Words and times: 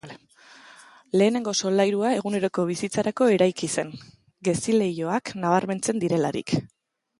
Lehenengo 1.21 1.53
solairua 1.63 2.13
eguneroko 2.21 2.65
bizitzarako 2.71 3.29
eraiki 3.35 3.71
zen, 3.75 3.93
gezileihoak 4.49 5.37
nabarmentzen 5.45 6.05
direlarik. 6.07 6.59